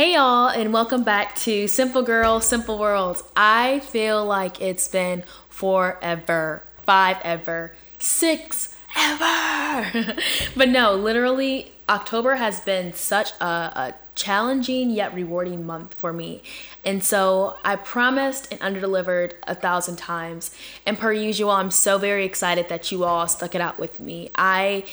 Hey 0.00 0.14
y'all, 0.14 0.48
and 0.48 0.72
welcome 0.72 1.02
back 1.04 1.36
to 1.40 1.68
Simple 1.68 2.00
Girl, 2.00 2.40
Simple 2.40 2.78
Worlds. 2.78 3.22
I 3.36 3.80
feel 3.80 4.24
like 4.24 4.58
it's 4.62 4.88
been 4.88 5.24
forever, 5.50 6.62
five 6.86 7.18
ever, 7.22 7.74
six 7.98 8.74
ever. 8.96 10.16
but 10.56 10.70
no, 10.70 10.94
literally, 10.94 11.72
October 11.86 12.36
has 12.36 12.60
been 12.60 12.94
such 12.94 13.32
a, 13.42 13.44
a 13.44 13.94
challenging 14.14 14.88
yet 14.88 15.12
rewarding 15.12 15.66
month 15.66 15.92
for 15.92 16.14
me. 16.14 16.42
And 16.82 17.04
so 17.04 17.58
I 17.62 17.76
promised 17.76 18.50
and 18.50 18.58
underdelivered 18.62 19.34
a 19.46 19.54
thousand 19.54 19.96
times. 19.96 20.50
And 20.86 20.98
per 20.98 21.12
usual, 21.12 21.50
I'm 21.50 21.70
so 21.70 21.98
very 21.98 22.24
excited 22.24 22.70
that 22.70 22.90
you 22.90 23.04
all 23.04 23.28
stuck 23.28 23.54
it 23.54 23.60
out 23.60 23.78
with 23.78 24.00
me. 24.00 24.30
I 24.34 24.84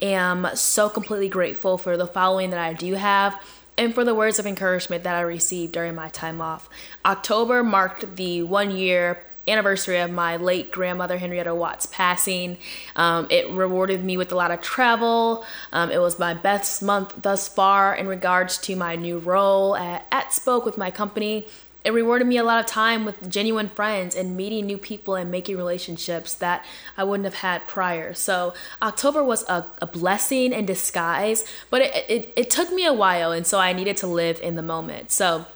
am 0.00 0.46
so 0.54 0.88
completely 0.88 1.28
grateful 1.28 1.78
for 1.78 1.96
the 1.96 2.06
following 2.06 2.50
that 2.50 2.60
I 2.60 2.74
do 2.74 2.94
have 2.94 3.40
and 3.78 3.94
for 3.94 4.04
the 4.04 4.14
words 4.14 4.38
of 4.38 4.46
encouragement 4.46 5.04
that 5.04 5.14
I 5.14 5.20
received 5.20 5.72
during 5.72 5.94
my 5.94 6.08
time 6.08 6.40
off. 6.40 6.68
October 7.04 7.62
marked 7.62 8.16
the 8.16 8.42
one 8.42 8.70
year 8.70 9.22
anniversary 9.48 9.98
of 9.98 10.10
my 10.10 10.36
late 10.36 10.70
grandmother 10.70 11.18
Henrietta 11.18 11.54
Watts 11.54 11.86
passing. 11.86 12.58
Um, 12.94 13.26
it 13.30 13.50
rewarded 13.50 14.04
me 14.04 14.16
with 14.16 14.30
a 14.30 14.36
lot 14.36 14.50
of 14.50 14.60
travel. 14.60 15.44
Um, 15.72 15.90
it 15.90 15.98
was 15.98 16.18
my 16.18 16.34
best 16.34 16.82
month 16.82 17.22
thus 17.22 17.48
far 17.48 17.94
in 17.94 18.06
regards 18.06 18.58
to 18.58 18.76
my 18.76 18.94
new 18.94 19.18
role 19.18 19.74
at, 19.76 20.06
at 20.12 20.32
Spoke 20.32 20.64
with 20.64 20.78
my 20.78 20.90
company. 20.90 21.46
It 21.84 21.92
rewarded 21.92 22.28
me 22.28 22.36
a 22.36 22.44
lot 22.44 22.60
of 22.60 22.66
time 22.66 23.04
with 23.04 23.28
genuine 23.28 23.68
friends 23.68 24.14
and 24.14 24.36
meeting 24.36 24.66
new 24.66 24.78
people 24.78 25.14
and 25.16 25.30
making 25.30 25.56
relationships 25.56 26.34
that 26.34 26.64
I 26.96 27.04
wouldn't 27.04 27.24
have 27.24 27.34
had 27.34 27.66
prior. 27.66 28.14
So 28.14 28.54
October 28.80 29.24
was 29.24 29.42
a, 29.48 29.66
a 29.80 29.86
blessing 29.86 30.52
in 30.52 30.64
disguise, 30.64 31.44
but 31.70 31.82
it, 31.82 32.04
it, 32.08 32.32
it 32.36 32.50
took 32.50 32.72
me 32.72 32.86
a 32.86 32.92
while, 32.92 33.32
and 33.32 33.46
so 33.46 33.58
I 33.58 33.72
needed 33.72 33.96
to 33.98 34.06
live 34.06 34.40
in 34.40 34.54
the 34.54 34.62
moment. 34.62 35.10
So 35.10 35.46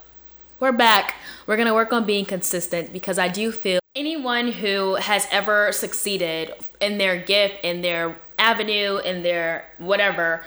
we're 0.59 0.73
back. 0.73 1.15
We're 1.47 1.57
going 1.57 1.69
to 1.69 1.75
work 1.75 1.93
on 1.93 2.05
being 2.05 2.25
consistent 2.25 2.93
because 2.93 3.19
I 3.19 3.29
do 3.29 3.53
feel 3.53 3.79
anyone 3.95 4.53
who 4.53 4.97
has 4.97 5.27
ever 5.31 5.71
succeeded 5.73 6.53
in 6.81 6.99
their 6.99 7.19
gift, 7.19 7.57
in 7.63 7.83
their 7.83 8.17
avenue, 8.39 8.99
in 8.99 9.23
their 9.23 9.65
whatever, 9.79 10.43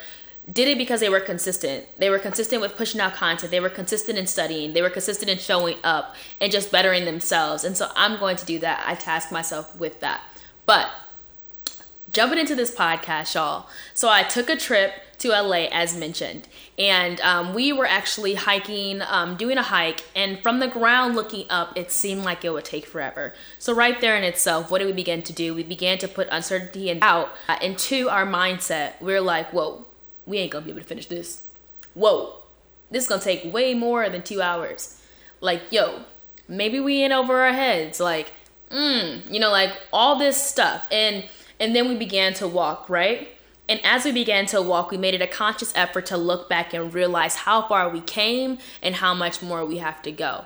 did 0.52 0.68
it 0.68 0.78
because 0.78 1.00
they 1.00 1.10
were 1.10 1.20
consistent. 1.20 1.86
They 1.98 2.10
were 2.10 2.20
consistent 2.20 2.62
with 2.62 2.76
pushing 2.76 3.00
out 3.02 3.14
content. 3.14 3.52
They 3.52 3.60
were 3.60 3.70
consistent 3.70 4.18
in 4.18 4.28
studying. 4.28 4.74
They 4.74 4.82
were 4.82 4.90
consistent 4.90 5.30
in 5.30 5.38
showing 5.38 5.78
up 5.84 6.16
and 6.42 6.52
just 6.52 6.72
bettering 6.72 7.06
themselves. 7.06 7.64
And 7.64 7.78
so 7.78 7.92
I'm 7.96 8.20
going 8.20 8.38
to 8.38 8.46
do 8.46 8.60
that. 8.60 8.84
I 8.88 8.96
task 8.96 9.32
myself 9.32 9.76
with 9.78 10.00
that. 10.00 10.22
But 10.66 10.90
jumping 12.12 12.40
into 12.40 12.56
this 12.56 12.74
podcast, 12.74 13.36
y'all. 13.36 13.68
So 13.94 14.10
I 14.10 14.24
took 14.24 14.50
a 14.50 14.56
trip 14.56 14.94
to 15.20 15.30
LA 15.30 15.68
as 15.72 15.96
mentioned. 15.96 16.48
And 16.78 17.20
um, 17.22 17.54
we 17.54 17.74
were 17.74 17.86
actually 17.86 18.36
hiking, 18.36 19.02
um, 19.02 19.36
doing 19.36 19.58
a 19.58 19.64
hike, 19.64 20.06
and 20.16 20.40
from 20.42 20.60
the 20.60 20.68
ground 20.68 21.16
looking 21.16 21.46
up, 21.50 21.78
it 21.78 21.92
seemed 21.92 22.24
like 22.24 22.46
it 22.46 22.52
would 22.52 22.66
take 22.66 22.86
forever. 22.86 23.34
So, 23.60 23.74
right 23.74 24.00
there 24.00 24.16
in 24.16 24.24
itself, 24.24 24.72
what 24.72 24.80
did 24.80 24.86
we 24.86 24.94
begin 24.94 25.22
to 25.24 25.34
do? 25.34 25.54
We 25.54 25.64
began 25.64 25.98
to 25.98 26.08
put 26.08 26.30
uncertainty 26.32 26.90
and 26.90 27.02
doubt 27.02 27.32
uh, 27.50 27.58
into 27.62 28.10
our 28.10 28.26
mindset. 28.26 28.94
We 29.02 29.08
we're 29.08 29.22
like, 29.22 29.52
whoa, 29.52 29.86
we 30.26 30.38
ain't 30.38 30.52
gonna 30.52 30.66
be 30.66 30.72
able 30.72 30.82
to 30.82 30.88
finish 30.88 31.08
this. 31.08 31.50
Whoa, 31.94 32.34
this 32.92 33.04
is 33.04 33.10
gonna 33.10 33.22
take 33.22 33.52
way 33.52 33.74
more 33.74 34.10
than 34.10 34.22
two 34.22 34.42
hours. 34.42 35.02
Like, 35.42 35.72
yo, 35.72 36.02
maybe 36.48 36.80
we 36.80 37.04
in 37.04 37.12
over 37.12 37.42
our 37.42 37.54
heads. 37.54 38.00
Like, 38.00 38.34
mm, 38.70 39.32
you 39.32 39.40
know, 39.40 39.52
like 39.52 39.72
all 39.94 40.18
this 40.18 40.42
stuff. 40.42 40.88
And 40.92 41.26
and 41.60 41.76
then 41.76 41.90
we 41.90 41.96
began 41.96 42.34
to 42.36 42.48
walk, 42.48 42.90
right? 42.90 43.28
And 43.68 43.80
as 43.84 44.04
we 44.04 44.12
began 44.12 44.48
to 44.48 44.62
walk, 44.62 44.90
we 44.90 44.98
made 44.98 45.14
it 45.14 45.22
a 45.22 45.28
conscious 45.28 45.72
effort 45.76 46.08
to 46.08 46.18
look 46.18 46.50
back 46.50 46.74
and 46.74 46.92
realize 46.92 47.36
how 47.36 47.68
far 47.68 47.88
we 47.90 48.02
came 48.02 48.58
and 48.82 48.96
how 48.96 49.14
much 49.14 49.44
more 49.44 49.64
we 49.64 49.78
have 49.78 50.02
to 50.04 50.12
go. 50.12 50.46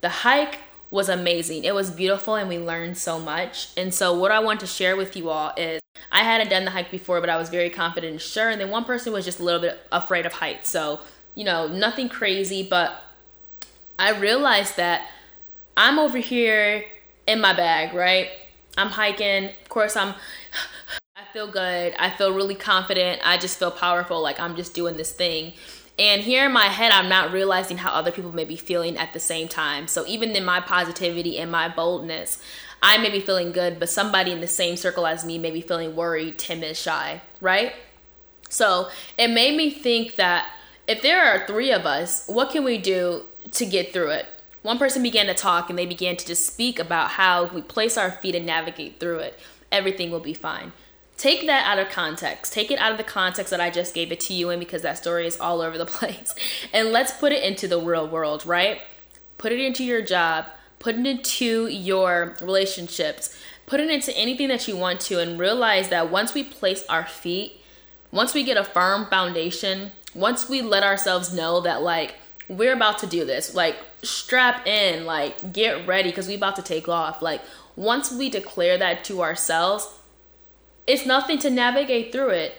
The 0.00 0.08
hike 0.08 0.58
was 0.92 1.08
amazing. 1.08 1.64
It 1.64 1.74
was 1.74 1.90
beautiful 1.90 2.36
and 2.36 2.48
we 2.48 2.58
learned 2.58 2.98
so 2.98 3.18
much. 3.18 3.70
And 3.78 3.92
so, 3.92 4.16
what 4.16 4.30
I 4.30 4.38
want 4.40 4.60
to 4.60 4.66
share 4.66 4.94
with 4.94 5.16
you 5.16 5.30
all 5.30 5.52
is 5.56 5.80
I 6.12 6.22
hadn't 6.22 6.50
done 6.50 6.66
the 6.66 6.70
hike 6.70 6.90
before, 6.90 7.18
but 7.20 7.30
I 7.30 7.38
was 7.38 7.48
very 7.48 7.70
confident 7.70 8.12
and 8.12 8.20
sure. 8.20 8.50
And 8.50 8.60
then 8.60 8.70
one 8.70 8.84
person 8.84 9.12
was 9.12 9.24
just 9.24 9.40
a 9.40 9.42
little 9.42 9.60
bit 9.60 9.80
afraid 9.90 10.26
of 10.26 10.34
heights. 10.34 10.68
So, 10.68 11.00
you 11.34 11.44
know, 11.44 11.66
nothing 11.66 12.10
crazy, 12.10 12.62
but 12.62 13.02
I 13.98 14.10
realized 14.10 14.76
that 14.76 15.08
I'm 15.78 15.98
over 15.98 16.18
here 16.18 16.84
in 17.26 17.40
my 17.40 17.54
bag, 17.54 17.94
right? 17.94 18.28
I'm 18.76 18.88
hiking. 18.88 19.46
Of 19.46 19.68
course, 19.70 19.96
I'm 19.96 20.14
I 21.16 21.32
feel 21.32 21.50
good. 21.50 21.94
I 21.98 22.10
feel 22.10 22.34
really 22.34 22.54
confident. 22.54 23.22
I 23.24 23.38
just 23.38 23.58
feel 23.58 23.70
powerful. 23.70 24.20
Like 24.20 24.38
I'm 24.38 24.56
just 24.56 24.74
doing 24.74 24.98
this 24.98 25.12
thing. 25.12 25.54
And 25.98 26.22
here 26.22 26.46
in 26.46 26.52
my 26.52 26.66
head, 26.66 26.90
I'm 26.90 27.08
not 27.08 27.32
realizing 27.32 27.78
how 27.78 27.92
other 27.92 28.10
people 28.10 28.32
may 28.32 28.44
be 28.44 28.56
feeling 28.56 28.96
at 28.96 29.12
the 29.12 29.20
same 29.20 29.48
time. 29.48 29.86
So 29.86 30.06
even 30.06 30.30
in 30.30 30.44
my 30.44 30.60
positivity 30.60 31.38
and 31.38 31.50
my 31.50 31.68
boldness, 31.68 32.42
I 32.82 32.98
may 32.98 33.10
be 33.10 33.20
feeling 33.20 33.52
good, 33.52 33.78
but 33.78 33.90
somebody 33.90 34.32
in 34.32 34.40
the 34.40 34.48
same 34.48 34.76
circle 34.76 35.06
as 35.06 35.24
me 35.24 35.38
may 35.38 35.50
be 35.50 35.60
feeling 35.60 35.94
worried, 35.94 36.38
timid, 36.38 36.76
shy, 36.76 37.20
right? 37.40 37.74
So 38.48 38.88
it 39.18 39.28
made 39.28 39.56
me 39.56 39.70
think 39.70 40.16
that 40.16 40.48
if 40.88 41.02
there 41.02 41.22
are 41.22 41.46
three 41.46 41.70
of 41.70 41.86
us, 41.86 42.26
what 42.26 42.50
can 42.50 42.64
we 42.64 42.78
do 42.78 43.26
to 43.52 43.66
get 43.66 43.92
through 43.92 44.10
it? 44.10 44.26
One 44.62 44.78
person 44.78 45.02
began 45.02 45.26
to 45.26 45.34
talk 45.34 45.70
and 45.70 45.78
they 45.78 45.86
began 45.86 46.16
to 46.16 46.26
just 46.26 46.46
speak 46.46 46.78
about 46.78 47.10
how 47.10 47.44
we 47.44 47.62
place 47.62 47.96
our 47.96 48.10
feet 48.10 48.34
and 48.34 48.46
navigate 48.46 48.98
through 48.98 49.18
it, 49.18 49.38
everything 49.70 50.10
will 50.10 50.20
be 50.20 50.34
fine 50.34 50.72
take 51.22 51.46
that 51.46 51.64
out 51.64 51.78
of 51.78 51.88
context. 51.88 52.52
Take 52.52 52.72
it 52.72 52.80
out 52.80 52.90
of 52.90 52.98
the 52.98 53.04
context 53.04 53.52
that 53.52 53.60
I 53.60 53.70
just 53.70 53.94
gave 53.94 54.10
it 54.10 54.18
to 54.20 54.34
you 54.34 54.50
in 54.50 54.58
because 54.58 54.82
that 54.82 54.98
story 54.98 55.24
is 55.24 55.38
all 55.38 55.60
over 55.60 55.78
the 55.78 55.86
place. 55.98 56.34
And 56.72 56.90
let's 56.90 57.12
put 57.12 57.30
it 57.30 57.44
into 57.44 57.68
the 57.68 57.78
real 57.78 58.08
world, 58.08 58.44
right? 58.44 58.80
Put 59.38 59.52
it 59.52 59.60
into 59.60 59.84
your 59.84 60.02
job, 60.02 60.46
put 60.80 60.96
it 60.96 61.06
into 61.06 61.68
your 61.68 62.36
relationships, 62.40 63.38
put 63.66 63.78
it 63.78 63.88
into 63.88 64.16
anything 64.16 64.48
that 64.48 64.66
you 64.66 64.76
want 64.76 64.98
to, 65.02 65.20
and 65.20 65.38
realize 65.38 65.90
that 65.90 66.10
once 66.10 66.34
we 66.34 66.42
place 66.42 66.84
our 66.88 67.06
feet, 67.06 67.60
once 68.10 68.34
we 68.34 68.42
get 68.42 68.56
a 68.56 68.64
firm 68.64 69.06
foundation, 69.06 69.92
once 70.16 70.48
we 70.48 70.60
let 70.60 70.82
ourselves 70.82 71.32
know 71.32 71.60
that, 71.60 71.82
like, 71.82 72.16
we're 72.48 72.74
about 72.74 72.98
to 72.98 73.06
do 73.06 73.24
this, 73.24 73.54
like, 73.54 73.76
strap 74.02 74.66
in, 74.66 75.06
like, 75.06 75.52
get 75.52 75.86
ready 75.86 76.10
because 76.10 76.26
we're 76.26 76.36
about 76.36 76.56
to 76.56 76.62
take 76.62 76.88
off. 76.88 77.22
Like, 77.22 77.42
once 77.76 78.10
we 78.10 78.28
declare 78.28 78.76
that 78.76 79.04
to 79.04 79.22
ourselves, 79.22 79.88
it's 80.86 81.06
nothing 81.06 81.38
to 81.38 81.50
navigate 81.50 82.12
through 82.12 82.30
it 82.30 82.54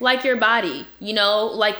like 0.00 0.24
your 0.24 0.36
body 0.36 0.86
you 1.00 1.12
know 1.12 1.46
like 1.46 1.76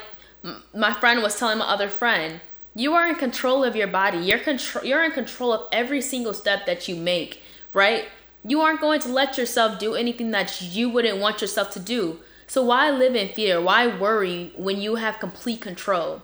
my 0.75 0.93
friend 0.95 1.23
was 1.23 1.39
telling 1.39 1.59
my 1.59 1.67
other 1.67 1.89
friend 1.89 2.41
you 2.75 2.95
are 2.95 3.09
in 3.09 3.17
control 3.17 3.65
of 3.65 3.75
your 3.75 3.89
body. 3.89 4.19
You're 4.19 4.39
control 4.39 4.85
you're 4.85 5.03
in 5.03 5.11
control 5.11 5.53
of 5.53 5.63
every 5.73 6.01
single 6.01 6.33
step 6.33 6.65
that 6.67 6.87
you 6.87 6.95
make 6.95 7.43
right? 7.73 8.09
You 8.45 8.61
aren't 8.61 8.81
going 8.81 9.01
to 9.01 9.09
let 9.09 9.37
yourself 9.37 9.79
do 9.79 9.95
anything 9.95 10.31
that 10.31 10.63
you 10.63 10.89
wouldn't 10.89 11.19
want 11.19 11.41
yourself 11.41 11.71
to 11.73 11.81
do. 11.81 12.21
So 12.47 12.63
why 12.63 12.91
live 12.91 13.15
in 13.15 13.29
fear? 13.29 13.61
Why 13.61 13.87
worry 13.87 14.53
when 14.57 14.81
you 14.81 14.97
have 14.97 15.21
complete 15.21 15.61
control? 15.61 16.23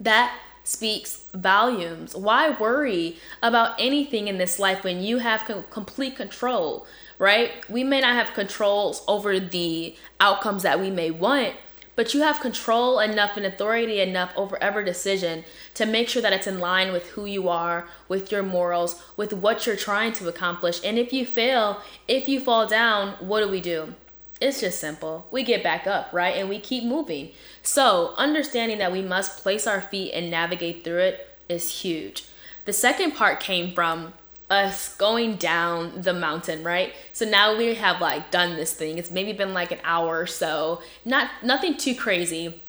That 0.00 0.36
speaks 0.64 1.28
volumes. 1.32 2.16
Why 2.16 2.50
worry 2.50 3.18
about 3.42 3.76
anything 3.78 4.26
in 4.26 4.38
this 4.38 4.58
life 4.58 4.82
when 4.82 5.02
you 5.02 5.18
have 5.18 5.44
com- 5.44 5.64
complete 5.70 6.16
control 6.16 6.86
right? 7.18 7.52
We 7.68 7.84
may 7.84 8.00
not 8.00 8.14
have 8.14 8.34
controls 8.34 9.02
over 9.06 9.38
the 9.38 9.96
outcomes 10.20 10.62
that 10.62 10.80
we 10.80 10.90
may 10.90 11.10
want, 11.10 11.54
but 11.96 12.12
you 12.12 12.22
have 12.22 12.40
control 12.40 12.98
enough 12.98 13.36
and 13.36 13.46
authority 13.46 14.00
enough 14.00 14.32
over 14.36 14.60
every 14.62 14.84
decision 14.84 15.44
to 15.74 15.86
make 15.86 16.08
sure 16.08 16.22
that 16.22 16.32
it's 16.32 16.46
in 16.46 16.58
line 16.58 16.92
with 16.92 17.10
who 17.10 17.24
you 17.24 17.48
are, 17.48 17.86
with 18.08 18.32
your 18.32 18.42
morals, 18.42 19.02
with 19.16 19.32
what 19.32 19.66
you're 19.66 19.76
trying 19.76 20.12
to 20.14 20.28
accomplish. 20.28 20.80
And 20.84 20.98
if 20.98 21.12
you 21.12 21.24
fail, 21.24 21.80
if 22.08 22.28
you 22.28 22.40
fall 22.40 22.66
down, 22.66 23.14
what 23.20 23.40
do 23.40 23.48
we 23.48 23.60
do? 23.60 23.94
It's 24.40 24.60
just 24.60 24.80
simple. 24.80 25.26
We 25.30 25.44
get 25.44 25.62
back 25.62 25.86
up, 25.86 26.12
right? 26.12 26.36
And 26.36 26.48
we 26.48 26.58
keep 26.58 26.84
moving. 26.84 27.30
So, 27.62 28.14
understanding 28.16 28.78
that 28.78 28.92
we 28.92 29.00
must 29.00 29.38
place 29.38 29.66
our 29.66 29.80
feet 29.80 30.12
and 30.12 30.30
navigate 30.30 30.82
through 30.82 30.98
it 30.98 31.28
is 31.48 31.80
huge. 31.82 32.24
The 32.64 32.72
second 32.72 33.12
part 33.12 33.40
came 33.40 33.72
from 33.74 34.14
us 34.50 34.94
going 34.96 35.36
down 35.36 36.02
the 36.02 36.12
mountain, 36.12 36.62
right? 36.62 36.92
So 37.12 37.24
now 37.24 37.56
we 37.56 37.74
have 37.74 38.00
like 38.00 38.30
done 38.30 38.56
this 38.56 38.72
thing. 38.72 38.98
It's 38.98 39.10
maybe 39.10 39.32
been 39.32 39.54
like 39.54 39.72
an 39.72 39.78
hour 39.84 40.20
or 40.20 40.26
so. 40.26 40.82
Not 41.04 41.30
nothing 41.42 41.76
too 41.76 41.94
crazy. 41.94 42.60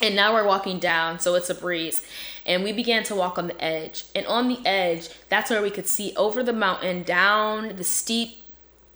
And 0.00 0.16
now 0.16 0.32
we're 0.32 0.46
walking 0.46 0.80
down, 0.80 1.20
so 1.20 1.36
it's 1.36 1.48
a 1.48 1.54
breeze. 1.54 2.04
And 2.44 2.64
we 2.64 2.72
began 2.72 3.04
to 3.04 3.14
walk 3.14 3.38
on 3.38 3.46
the 3.46 3.62
edge. 3.62 4.04
And 4.16 4.26
on 4.26 4.48
the 4.48 4.58
edge, 4.66 5.10
that's 5.28 5.48
where 5.48 5.62
we 5.62 5.70
could 5.70 5.86
see 5.86 6.12
over 6.16 6.42
the 6.42 6.52
mountain, 6.52 7.04
down 7.04 7.76
the 7.76 7.84
steep 7.84 8.42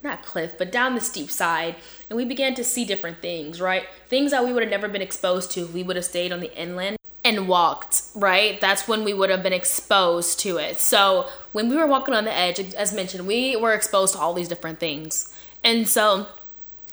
not 0.03 0.25
cliff, 0.25 0.57
but 0.57 0.73
down 0.73 0.95
the 0.95 1.01
steep 1.01 1.31
side, 1.31 1.75
and 2.09 2.17
we 2.17 2.25
began 2.25 2.55
to 2.55 2.65
see 2.65 2.85
different 2.85 3.21
things, 3.21 3.61
right? 3.61 3.87
Things 4.09 4.31
that 4.31 4.45
we 4.45 4.53
would 4.53 4.63
have 4.63 4.71
never 4.71 4.89
been 4.89 5.03
exposed 5.03 5.51
to 5.53 5.63
if 5.63 5.73
we 5.73 5.83
would 5.83 5.97
have 5.97 6.05
stayed 6.05 6.33
on 6.33 6.41
the 6.41 6.57
inland 6.59 6.96
and 7.27 7.49
walked, 7.49 8.03
right? 8.15 8.61
That's 8.61 8.87
when 8.87 9.03
we 9.03 9.13
would 9.13 9.31
have 9.31 9.43
been 9.43 9.53
exposed 9.53 10.39
to 10.41 10.59
it. 10.59 10.79
So 10.79 11.29
when 11.51 11.69
we 11.69 11.77
were 11.77 11.87
walking 11.87 12.15
on 12.15 12.25
the 12.25 12.33
edge, 12.33 12.61
as 12.61 12.93
mentioned, 12.93 13.27
we 13.27 13.57
were 13.57 13.73
exposed 13.73 14.15
to 14.15 14.21
all 14.21 14.33
these 14.33 14.47
different 14.47 14.79
things. 14.79 15.35
And 15.65 15.89
so 15.89 16.29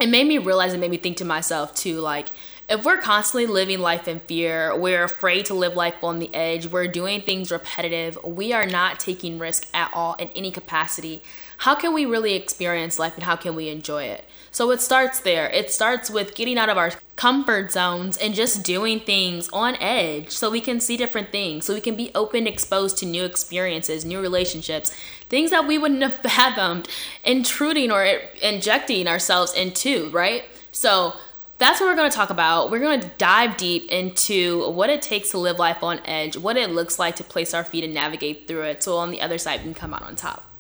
it 0.01 0.07
made 0.07 0.25
me 0.25 0.39
realize, 0.39 0.73
it 0.73 0.79
made 0.79 0.89
me 0.89 0.97
think 0.97 1.17
to 1.17 1.25
myself 1.25 1.75
too, 1.75 1.99
like, 1.99 2.29
if 2.67 2.83
we're 2.83 2.97
constantly 2.97 3.45
living 3.45 3.79
life 3.79 4.07
in 4.07 4.21
fear, 4.21 4.75
we're 4.75 5.03
afraid 5.03 5.45
to 5.45 5.53
live 5.53 5.75
life 5.75 6.01
on 6.01 6.17
the 6.17 6.33
edge, 6.33 6.65
we're 6.65 6.87
doing 6.87 7.21
things 7.21 7.51
repetitive, 7.51 8.17
we 8.23 8.53
are 8.53 8.65
not 8.65 8.99
taking 8.99 9.37
risk 9.37 9.67
at 9.71 9.91
all 9.93 10.15
in 10.15 10.29
any 10.29 10.49
capacity. 10.49 11.21
How 11.63 11.75
can 11.75 11.93
we 11.93 12.05
really 12.05 12.33
experience 12.33 12.99
life 12.99 13.15
and 13.15 13.23
how 13.23 13.37
can 13.37 13.55
we 13.55 13.69
enjoy 13.69 14.03
it? 14.03 14.25
So 14.51 14.69
it 14.71 14.81
starts 14.81 15.21
there. 15.21 15.49
It 15.49 15.71
starts 15.71 16.09
with 16.09 16.35
getting 16.35 16.57
out 16.57 16.67
of 16.67 16.77
our 16.77 16.91
comfort 17.15 17.71
zones 17.71 18.17
and 18.17 18.35
just 18.35 18.63
doing 18.63 18.99
things 18.99 19.47
on 19.53 19.77
edge 19.77 20.31
so 20.31 20.51
we 20.51 20.59
can 20.59 20.81
see 20.81 20.97
different 20.97 21.31
things, 21.31 21.63
so 21.63 21.73
we 21.73 21.79
can 21.79 21.95
be 21.95 22.11
open, 22.13 22.47
exposed 22.47 22.97
to 22.97 23.05
new 23.05 23.23
experiences, 23.23 24.03
new 24.03 24.19
relationships, 24.19 24.93
things 25.29 25.51
that 25.51 25.65
we 25.65 25.77
wouldn't 25.77 26.01
have 26.01 26.15
fathomed 26.31 26.89
intruding 27.23 27.93
or 27.93 28.03
injecting 28.41 29.07
ourselves 29.07 29.53
into, 29.53 30.09
right? 30.09 30.43
So 30.73 31.13
that's 31.59 31.79
what 31.79 31.87
we're 31.87 31.95
going 31.95 32.11
to 32.11 32.15
talk 32.15 32.29
about. 32.29 32.71
We're 32.71 32.79
going 32.79 32.99
to 32.99 33.11
dive 33.17 33.55
deep 33.55 33.89
into 33.89 34.69
what 34.71 34.89
it 34.89 35.01
takes 35.01 35.29
to 35.29 35.37
live 35.37 35.59
life 35.59 35.81
on 35.81 36.01
edge, 36.03 36.35
what 36.35 36.57
it 36.57 36.71
looks 36.71 36.99
like 36.99 37.15
to 37.15 37.23
place 37.23 37.53
our 37.53 37.63
feet 37.63 37.85
and 37.85 37.93
navigate 37.93 38.49
through 38.49 38.63
it 38.63 38.83
so 38.83 38.97
on 38.97 39.11
the 39.11 39.21
other 39.21 39.37
side 39.37 39.61
we 39.61 39.67
can 39.67 39.73
come 39.73 39.93
out 39.93 40.03
on 40.03 40.17
top. 40.17 40.52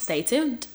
Stay 0.00 0.22
tuned. 0.22 0.66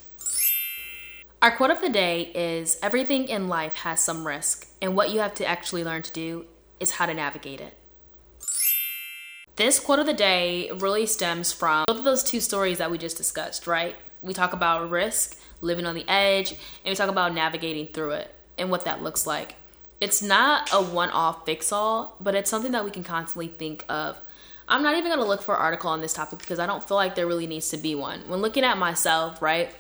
Our 1.42 1.50
quote 1.50 1.72
of 1.72 1.82
the 1.82 1.90
day 1.90 2.32
is 2.36 2.78
Everything 2.84 3.28
in 3.28 3.48
life 3.48 3.74
has 3.78 4.00
some 4.00 4.28
risk, 4.28 4.68
and 4.84 4.96
what 4.96 5.10
you 5.10 5.20
have 5.20 5.34
to 5.36 5.46
actually 5.48 5.84
learn 5.84 6.04
to 6.04 6.14
do 6.14 6.46
is 6.80 6.92
how 6.92 7.08
to 7.08 7.14
navigate 7.16 7.60
it. 7.60 7.76
This 9.56 9.80
quote 9.80 9.98
of 9.98 10.06
the 10.06 10.14
day 10.14 10.70
really 10.76 11.08
stems 11.08 11.52
from 11.52 11.86
both 11.88 11.98
of 11.98 12.04
those 12.04 12.22
two 12.22 12.40
stories 12.40 12.78
that 12.78 12.92
we 12.92 13.00
just 13.00 13.18
discussed, 13.18 13.66
right? 13.66 13.96
We 14.22 14.36
talk 14.36 14.54
about 14.54 14.92
risk, 14.92 15.40
living 15.60 15.88
on 15.88 15.96
the 15.96 16.08
edge, 16.08 16.52
and 16.52 16.92
we 16.92 16.96
talk 16.96 17.10
about 17.10 17.34
navigating 17.34 17.88
through 17.88 18.12
it 18.12 18.32
and 18.60 18.70
what 18.70 18.86
that 18.86 19.02
looks 19.02 19.26
like. 19.26 19.56
It's 20.00 20.22
not 20.22 20.70
a 20.72 20.84
one 20.84 21.10
off 21.10 21.48
fix 21.48 21.72
all, 21.72 22.16
but 22.22 22.36
it's 22.36 22.52
something 22.52 22.74
that 22.74 22.86
we 22.86 22.92
can 22.92 23.04
constantly 23.04 23.48
think 23.48 23.86
of. 23.90 24.22
I'm 24.68 24.84
not 24.84 24.98
even 24.98 25.12
gonna 25.12 25.26
look 25.26 25.42
for 25.42 25.56
an 25.56 25.62
article 25.62 25.90
on 25.90 26.02
this 26.02 26.14
topic 26.14 26.40
because 26.40 26.60
I 26.60 26.66
don't 26.66 26.84
feel 26.84 26.98
like 26.98 27.16
there 27.16 27.28
really 27.28 27.48
needs 27.48 27.70
to 27.70 27.78
be 27.78 27.96
one. 27.96 28.22
When 28.28 28.42
looking 28.42 28.64
at 28.64 28.78
myself, 28.78 29.42
right? 29.42 29.74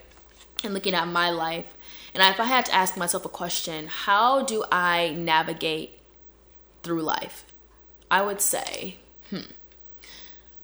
and 0.63 0.73
looking 0.73 0.93
at 0.93 1.07
my 1.07 1.29
life, 1.29 1.75
and 2.13 2.23
if 2.23 2.39
I 2.39 2.45
had 2.45 2.65
to 2.65 2.73
ask 2.73 2.97
myself 2.97 3.25
a 3.25 3.29
question, 3.29 3.87
how 3.87 4.43
do 4.43 4.63
I 4.71 5.13
navigate 5.17 5.99
through 6.83 7.01
life? 7.01 7.45
I 8.09 8.21
would 8.21 8.41
say, 8.41 8.97
hmm, 9.29 9.51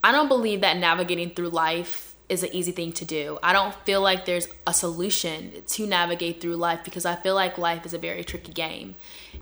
I 0.03 0.11
don't 0.11 0.27
believe 0.27 0.61
that 0.61 0.77
navigating 0.77 1.31
through 1.31 1.49
life 1.49 2.15
is 2.29 2.43
an 2.43 2.49
easy 2.53 2.71
thing 2.71 2.93
to 2.93 3.05
do. 3.05 3.37
I 3.43 3.51
don't 3.51 3.75
feel 3.85 4.01
like 4.01 4.25
there's 4.25 4.47
a 4.65 4.73
solution 4.73 5.51
to 5.67 5.85
navigate 5.85 6.39
through 6.39 6.55
life 6.55 6.79
because 6.83 7.05
I 7.05 7.15
feel 7.15 7.35
like 7.35 7.57
life 7.57 7.85
is 7.85 7.93
a 7.93 7.97
very 7.97 8.23
tricky 8.23 8.53
game. 8.53 8.95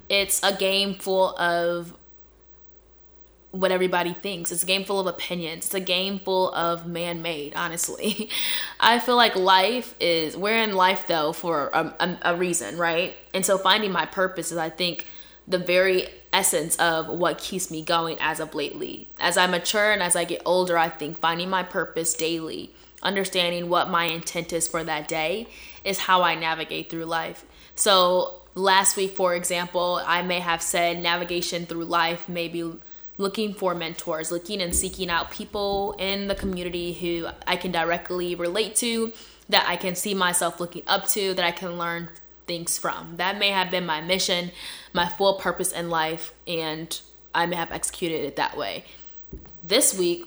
It's 0.09 0.41
a 0.41 0.55
game 0.55 0.95
full 0.95 1.37
of 1.37 1.93
what 3.51 3.72
everybody 3.72 4.13
thinks. 4.13 4.51
It's 4.51 4.63
a 4.63 4.66
game 4.66 4.84
full 4.84 5.00
of 5.00 5.07
opinions. 5.07 5.66
It's 5.66 5.74
a 5.74 5.80
game 5.80 6.19
full 6.19 6.54
of 6.54 6.86
man 6.86 7.22
made, 7.22 7.56
honestly. 7.56 8.30
I 8.80 9.00
feel 9.00 9.16
like 9.16 9.36
life 9.36 9.96
is, 10.00 10.38
we're 10.38 10.62
in 10.62 10.74
life 10.74 11.07
though 11.07 11.34
for 11.34 11.69
a, 11.69 11.96
a, 12.00 12.18
a, 12.34 12.36
reason, 12.36 12.78
right? 12.78 13.16
And 13.34 13.46
so 13.46 13.57
finding 13.57 13.92
my 13.92 14.06
purpose 14.06 14.51
is, 14.51 14.57
I 14.57 14.69
think, 14.69 15.07
the 15.48 15.57
very 15.57 16.07
essence 16.31 16.75
of 16.75 17.07
what 17.07 17.40
keeps 17.40 17.72
me 17.72 17.81
going 17.81 18.18
as 18.19 18.40
of 18.40 18.54
lately. 18.54 19.10
As 19.19 19.36
I 19.36 19.48
mature 19.48 19.92
and 19.92 20.04
as 20.04 20.16
I 20.16 20.25
get 20.25 20.44
older, 20.46 20.78
I 20.78 20.90
think 20.90 21.18
finding 21.18 21.50
my 21.50 21.63
purpose 21.63 22.13
daily, 22.13 22.72
understanding 23.01 23.68
what 23.68 23.90
my 23.90 24.06
intent 24.06 24.54
is 24.54 24.68
for 24.68 24.84
that 24.84 25.07
day, 25.07 25.48
is 25.84 26.00
how 26.00 26.22
I 26.22 26.36
navigate 26.36 26.92
through 26.92 27.06
life. 27.06 27.46
So 27.74 28.42
last 28.54 28.96
week, 28.96 29.16
for 29.16 29.34
example, 29.34 30.01
I 30.06 30.22
may 30.22 30.40
have 30.40 30.62
said 30.62 31.01
navigation 31.01 31.66
through 31.66 31.86
life 31.86 32.30
maybe 32.30 32.74
looking 33.19 33.54
for 33.54 33.75
mentors, 33.75 34.31
looking 34.31 34.62
and 34.62 34.74
seeking 34.74 35.10
out 35.10 35.30
people 35.30 35.94
in 36.00 36.27
the 36.27 36.36
community 36.36 36.94
who 36.94 37.27
I 37.45 37.57
can 37.57 37.71
directly 37.71 38.33
relate 38.33 38.75
to, 38.77 39.12
that 39.50 39.66
I 39.68 39.75
can 39.75 39.94
see 39.94 40.13
myself 40.13 40.60
looking 40.60 40.83
up 40.88 41.06
to, 41.10 41.33
that 41.33 41.45
I 41.45 41.51
can 41.51 41.77
learn 41.77 42.10
things 42.48 42.77
from. 42.80 43.18
That 43.18 43.38
may 43.38 43.50
have 43.50 43.69
been 43.69 43.86
my 43.86 44.00
mission, 44.00 44.51
my 44.94 45.07
full 45.07 45.33
purpose 45.33 45.74
in 45.74 45.89
life, 45.89 46.33
and 46.48 47.00
I 47.36 47.45
may 47.45 47.57
have 47.57 47.74
executed 47.74 48.24
it 48.24 48.38
that 48.38 48.57
way. 48.57 48.86
This 49.62 49.95
week, 49.95 50.25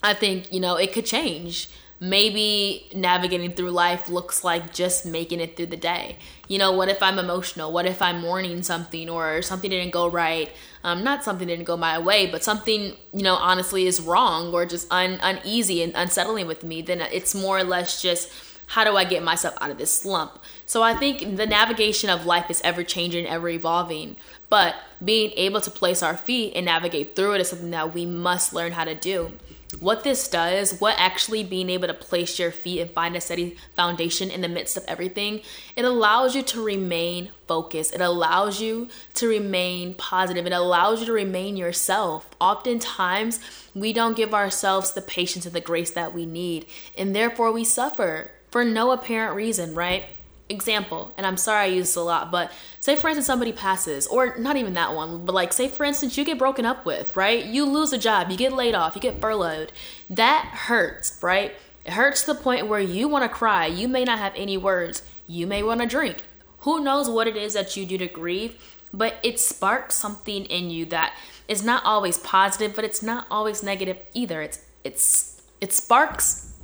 I 0.00 0.14
think, 0.14 0.52
you 0.52 0.60
know, 0.60 0.76
it 0.76 0.92
could 0.92 1.06
change 1.06 1.68
maybe 2.00 2.88
navigating 2.94 3.52
through 3.52 3.70
life 3.70 4.08
looks 4.08 4.44
like 4.44 4.72
just 4.72 5.06
making 5.06 5.40
it 5.40 5.56
through 5.56 5.66
the 5.66 5.76
day. 5.76 6.18
You 6.48 6.58
know, 6.58 6.72
what 6.72 6.88
if 6.88 7.02
I'm 7.02 7.18
emotional? 7.18 7.72
What 7.72 7.86
if 7.86 8.02
I'm 8.02 8.20
mourning 8.20 8.62
something 8.62 9.08
or 9.08 9.42
something 9.42 9.70
didn't 9.70 9.92
go 9.92 10.08
right? 10.08 10.50
Um, 10.82 11.02
not 11.02 11.24
something 11.24 11.48
didn't 11.48 11.64
go 11.64 11.76
my 11.76 11.98
way, 11.98 12.26
but 12.26 12.44
something, 12.44 12.96
you 13.12 13.22
know, 13.22 13.34
honestly 13.34 13.86
is 13.86 14.00
wrong 14.00 14.52
or 14.52 14.66
just 14.66 14.92
un- 14.92 15.20
uneasy 15.22 15.82
and 15.82 15.92
unsettling 15.94 16.46
with 16.46 16.64
me. 16.64 16.82
Then 16.82 17.00
it's 17.00 17.34
more 17.34 17.58
or 17.58 17.64
less 17.64 18.02
just 18.02 18.30
how 18.66 18.84
do 18.84 18.96
I 18.96 19.04
get 19.04 19.22
myself 19.22 19.54
out 19.60 19.70
of 19.70 19.78
this 19.78 19.92
slump? 19.92 20.38
So 20.66 20.82
I 20.82 20.94
think 20.94 21.36
the 21.36 21.46
navigation 21.46 22.10
of 22.10 22.26
life 22.26 22.50
is 22.50 22.60
ever 22.64 22.82
changing, 22.82 23.26
ever 23.26 23.48
evolving. 23.48 24.16
But 24.48 24.74
being 25.04 25.32
able 25.36 25.60
to 25.60 25.70
place 25.70 26.02
our 26.02 26.16
feet 26.16 26.52
and 26.54 26.66
navigate 26.66 27.14
through 27.14 27.34
it 27.34 27.40
is 27.40 27.50
something 27.50 27.70
that 27.70 27.94
we 27.94 28.06
must 28.06 28.52
learn 28.52 28.72
how 28.72 28.84
to 28.84 28.94
do 28.94 29.32
what 29.80 30.04
this 30.04 30.28
does, 30.28 30.80
what 30.80 30.94
actually 30.98 31.44
being 31.44 31.70
able 31.70 31.88
to 31.88 31.94
place 31.94 32.38
your 32.38 32.50
feet 32.50 32.80
and 32.80 32.90
find 32.90 33.16
a 33.16 33.20
steady 33.20 33.56
foundation 33.74 34.30
in 34.30 34.40
the 34.40 34.48
midst 34.48 34.76
of 34.76 34.84
everything, 34.86 35.40
it 35.76 35.84
allows 35.84 36.34
you 36.34 36.42
to 36.42 36.62
remain 36.62 37.30
focused. 37.46 37.94
It 37.94 38.00
allows 38.00 38.60
you 38.60 38.88
to 39.14 39.28
remain 39.28 39.94
positive. 39.94 40.46
It 40.46 40.52
allows 40.52 41.00
you 41.00 41.06
to 41.06 41.12
remain 41.12 41.56
yourself. 41.56 42.30
Oftentimes, 42.40 43.40
we 43.74 43.92
don't 43.92 44.16
give 44.16 44.34
ourselves 44.34 44.92
the 44.92 45.02
patience 45.02 45.46
and 45.46 45.54
the 45.54 45.60
grace 45.60 45.90
that 45.92 46.14
we 46.14 46.26
need, 46.26 46.66
and 46.96 47.14
therefore 47.14 47.52
we 47.52 47.64
suffer 47.64 48.30
for 48.50 48.64
no 48.64 48.92
apparent 48.92 49.34
reason, 49.34 49.74
right? 49.74 50.04
Example, 50.48 51.12
and 51.16 51.26
I'm 51.26 51.36
sorry 51.36 51.64
I 51.64 51.66
use 51.66 51.86
this 51.88 51.96
a 51.96 52.02
lot, 52.02 52.30
but 52.30 52.52
say 52.80 52.96
for 52.96 53.08
instance 53.08 53.26
somebody 53.26 53.52
passes, 53.52 54.06
or 54.06 54.36
not 54.36 54.56
even 54.56 54.74
that 54.74 54.94
one, 54.94 55.24
but 55.24 55.34
like 55.34 55.52
say 55.52 55.68
for 55.68 55.84
instance 55.84 56.18
you 56.18 56.24
get 56.24 56.38
broken 56.38 56.66
up 56.66 56.84
with, 56.84 57.16
right? 57.16 57.44
You 57.44 57.64
lose 57.64 57.92
a 57.92 57.98
job, 57.98 58.30
you 58.30 58.36
get 58.36 58.52
laid 58.52 58.74
off, 58.74 58.94
you 58.94 59.00
get 59.00 59.20
furloughed. 59.20 59.72
That 60.10 60.44
hurts, 60.52 61.18
right? 61.22 61.54
It 61.84 61.92
hurts 61.92 62.22
to 62.24 62.32
the 62.32 62.40
point 62.40 62.66
where 62.66 62.80
you 62.80 63.08
want 63.08 63.24
to 63.24 63.28
cry. 63.28 63.66
You 63.66 63.88
may 63.88 64.04
not 64.04 64.18
have 64.18 64.32
any 64.36 64.56
words. 64.56 65.02
You 65.26 65.46
may 65.46 65.62
want 65.62 65.80
to 65.80 65.86
drink. 65.86 66.22
Who 66.60 66.82
knows 66.82 67.10
what 67.10 67.26
it 67.26 67.36
is 67.36 67.52
that 67.54 67.76
you 67.76 67.84
do 67.84 67.98
to 67.98 68.06
grieve, 68.06 68.56
but 68.92 69.16
it 69.22 69.38
sparks 69.38 69.94
something 69.94 70.44
in 70.46 70.70
you 70.70 70.86
that 70.86 71.14
is 71.46 71.62
not 71.62 71.84
always 71.84 72.16
positive, 72.18 72.74
but 72.74 72.84
it's 72.84 73.02
not 73.02 73.26
always 73.30 73.62
negative 73.62 73.98
either. 74.14 74.40
It's 74.40 74.64
it's 74.82 75.42
it 75.60 75.72
sparks 75.72 76.54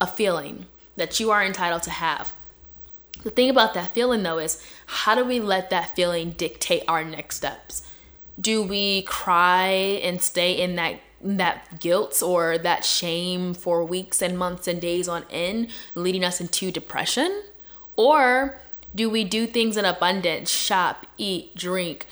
a 0.00 0.06
feeling 0.06 0.66
that 0.96 1.20
you 1.20 1.30
are 1.30 1.42
entitled 1.42 1.82
to 1.84 1.90
have 1.90 2.34
the 3.22 3.30
thing 3.30 3.50
about 3.50 3.74
that 3.74 3.94
feeling 3.94 4.22
though 4.22 4.38
is 4.38 4.62
how 4.86 5.14
do 5.14 5.24
we 5.24 5.40
let 5.40 5.70
that 5.70 5.94
feeling 5.94 6.30
dictate 6.30 6.84
our 6.88 7.04
next 7.04 7.36
steps? 7.36 7.82
Do 8.40 8.62
we 8.62 9.02
cry 9.02 9.68
and 10.02 10.20
stay 10.20 10.52
in 10.52 10.76
that 10.76 11.00
that 11.22 11.80
guilt 11.80 12.22
or 12.22 12.56
that 12.58 12.84
shame 12.84 13.52
for 13.52 13.84
weeks 13.84 14.22
and 14.22 14.38
months 14.38 14.66
and 14.66 14.80
days 14.80 15.06
on 15.06 15.24
end, 15.30 15.68
leading 15.94 16.24
us 16.24 16.40
into 16.40 16.70
depression? 16.70 17.42
Or 17.96 18.58
do 18.94 19.10
we 19.10 19.24
do 19.24 19.46
things 19.46 19.76
in 19.76 19.84
abundance, 19.84 20.50
shop, 20.50 21.06
eat, 21.18 21.54
drink, 21.54 22.06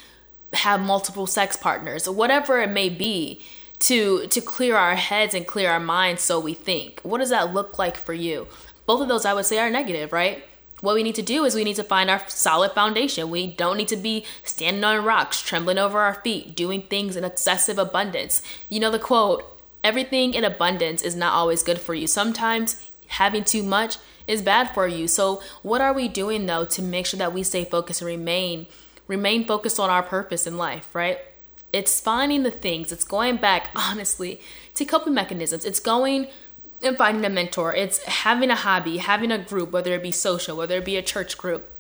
have 0.53 0.81
multiple 0.81 1.27
sex 1.27 1.57
partners, 1.57 2.09
whatever 2.09 2.61
it 2.61 2.71
may 2.71 2.89
be, 2.89 3.41
to 3.81 4.27
to 4.27 4.41
clear 4.41 4.77
our 4.77 4.97
heads 4.97 5.35
and 5.35 5.47
clear 5.47 5.71
our 5.71 5.81
minds 5.81 6.23
so 6.23 6.39
we 6.39 6.55
think? 6.55 7.01
What 7.03 7.19
does 7.19 7.31
that 7.31 7.55
look 7.55 7.79
like 7.79 7.97
for 7.97 8.13
you? 8.13 8.49
Both 8.87 9.01
of 9.01 9.09
those 9.09 9.25
I 9.25 9.35
would 9.35 9.47
say 9.47 9.59
are 9.59 9.71
negative, 9.71 10.13
right? 10.13 10.45
What 10.81 10.95
we 10.95 11.03
need 11.03 11.17
to 11.17 11.23
do 11.23 11.45
is 11.45 11.55
we 11.55 11.65
need 11.65 11.77
to 11.77 11.85
find 11.85 12.09
our 12.09 12.23
solid 12.29 12.73
foundation. 12.73 13.31
We 13.31 13.47
don't 13.47 13.77
need 13.77 13.89
to 13.89 13.97
be 13.97 14.25
standing 14.45 14.85
on 14.85 15.05
rocks, 15.05 15.43
trembling 15.43 15.79
over 15.79 16.01
our 16.01 16.15
feet, 16.15 16.55
doing 16.55 16.83
things 16.83 17.17
in 17.17 17.25
excessive 17.25 17.79
abundance. 17.79 18.43
You 18.69 18.81
know 18.81 18.91
the 18.91 18.99
quote, 18.99 19.61
everything 19.83 20.35
in 20.35 20.45
abundance 20.45 21.03
is 21.03 21.17
not 21.17 21.33
always 21.33 21.63
good 21.63 21.81
for 21.81 21.95
you. 21.95 22.07
Sometimes 22.07 22.91
having 23.09 23.45
too 23.45 23.63
much 23.63 23.97
is 24.27 24.43
bad 24.43 24.73
for 24.75 24.87
you. 24.87 25.09
So, 25.09 25.43
what 25.63 25.81
are 25.81 25.93
we 25.93 26.07
doing 26.07 26.47
though 26.47 26.65
to 26.67 26.83
make 26.83 27.07
sure 27.07 27.19
that 27.19 27.33
we 27.33 27.43
stay 27.43 27.65
focused 27.65 28.03
and 28.03 28.07
remain 28.07 28.67
remain 29.07 29.47
focused 29.47 29.81
on 29.81 29.91
our 29.91 30.03
purpose 30.03 30.47
in 30.47 30.59
life, 30.59 30.95
right? 30.95 31.19
It's 31.73 32.01
finding 32.01 32.43
the 32.45 32.51
things. 32.51 32.93
It's 32.93 33.05
going 33.05 33.39
back 33.39 33.71
honestly 33.75 34.41
to 34.75 34.85
coping 34.85 35.15
mechanisms. 35.15 35.65
It's 35.65 35.81
going 35.81 36.29
and 36.83 36.97
finding 36.97 37.25
a 37.25 37.29
mentor. 37.29 37.75
It's 37.75 38.03
having 38.05 38.51
a 38.51 38.57
hobby, 38.57 38.99
having 38.99 39.33
a 39.33 39.39
group, 39.39 39.73
whether 39.73 39.95
it 39.95 40.03
be 40.03 40.13
social, 40.13 40.57
whether 40.57 40.79
it 40.79 40.85
be 40.85 40.97
a 40.97 41.03
church 41.03 41.37
group. 41.39 41.71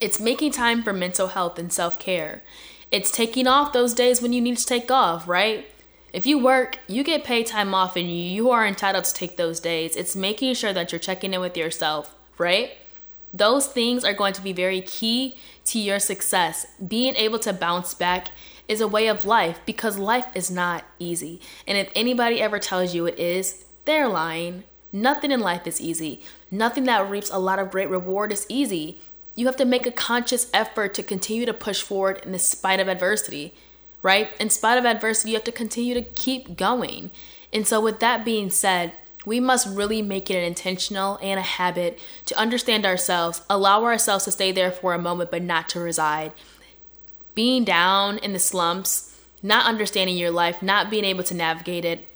It's 0.00 0.20
making 0.20 0.52
time 0.52 0.82
for 0.82 0.92
mental 0.92 1.28
health 1.28 1.58
and 1.58 1.72
self 1.72 1.98
care. 1.98 2.42
It's 2.90 3.10
taking 3.10 3.46
off 3.46 3.72
those 3.72 3.94
days 3.94 4.22
when 4.22 4.32
you 4.32 4.40
need 4.40 4.58
to 4.58 4.66
take 4.66 4.90
off, 4.90 5.26
right? 5.26 5.66
If 6.12 6.26
you 6.26 6.38
work, 6.38 6.78
you 6.86 7.02
get 7.02 7.24
paid 7.24 7.46
time 7.46 7.74
off 7.74 7.96
and 7.96 8.10
you 8.10 8.50
are 8.50 8.66
entitled 8.66 9.04
to 9.04 9.14
take 9.14 9.36
those 9.36 9.60
days. 9.60 9.96
It's 9.96 10.16
making 10.16 10.54
sure 10.54 10.72
that 10.72 10.92
you're 10.92 10.98
checking 10.98 11.34
in 11.34 11.40
with 11.40 11.56
yourself, 11.56 12.14
right? 12.38 12.72
Those 13.34 13.66
things 13.66 14.04
are 14.04 14.14
going 14.14 14.32
to 14.34 14.42
be 14.42 14.52
very 14.52 14.80
key 14.80 15.36
to 15.66 15.78
your 15.78 15.98
success. 15.98 16.66
Being 16.86 17.16
able 17.16 17.38
to 17.40 17.52
bounce 17.52 17.92
back 17.92 18.28
is 18.68 18.80
a 18.80 18.88
way 18.88 19.08
of 19.08 19.24
life 19.24 19.60
because 19.66 19.98
life 19.98 20.26
is 20.34 20.50
not 20.50 20.84
easy. 20.98 21.40
And 21.66 21.76
if 21.76 21.90
anybody 21.94 22.40
ever 22.40 22.58
tells 22.58 22.94
you 22.94 23.06
it 23.06 23.18
is, 23.18 23.64
they're 23.86 24.08
lying. 24.08 24.64
Nothing 24.92 25.30
in 25.30 25.40
life 25.40 25.66
is 25.66 25.80
easy. 25.80 26.20
Nothing 26.50 26.84
that 26.84 27.08
reaps 27.08 27.30
a 27.30 27.38
lot 27.38 27.58
of 27.58 27.70
great 27.70 27.88
reward 27.88 28.32
is 28.32 28.46
easy. 28.48 29.00
You 29.34 29.46
have 29.46 29.56
to 29.56 29.64
make 29.64 29.86
a 29.86 29.90
conscious 29.90 30.50
effort 30.52 30.94
to 30.94 31.02
continue 31.02 31.46
to 31.46 31.54
push 31.54 31.82
forward 31.82 32.22
in 32.24 32.38
spite 32.38 32.80
of 32.80 32.88
adversity, 32.88 33.54
right? 34.02 34.30
In 34.40 34.50
spite 34.50 34.78
of 34.78 34.84
adversity, 34.84 35.30
you 35.30 35.36
have 35.36 35.44
to 35.44 35.52
continue 35.52 35.94
to 35.94 36.02
keep 36.02 36.56
going. 36.56 37.10
And 37.52 37.66
so, 37.66 37.80
with 37.80 38.00
that 38.00 38.24
being 38.24 38.50
said, 38.50 38.92
we 39.24 39.40
must 39.40 39.66
really 39.66 40.02
make 40.02 40.30
it 40.30 40.36
an 40.36 40.44
intentional 40.44 41.18
and 41.20 41.38
a 41.38 41.42
habit 41.42 41.98
to 42.26 42.38
understand 42.38 42.86
ourselves, 42.86 43.42
allow 43.50 43.84
ourselves 43.84 44.24
to 44.24 44.30
stay 44.30 44.52
there 44.52 44.70
for 44.70 44.94
a 44.94 44.98
moment, 44.98 45.30
but 45.30 45.42
not 45.42 45.68
to 45.70 45.80
reside. 45.80 46.32
Being 47.34 47.64
down 47.64 48.18
in 48.18 48.32
the 48.32 48.38
slumps, 48.38 49.20
not 49.42 49.66
understanding 49.66 50.16
your 50.16 50.30
life, 50.30 50.62
not 50.62 50.90
being 50.90 51.04
able 51.04 51.24
to 51.24 51.34
navigate 51.34 51.84
it 51.84 52.08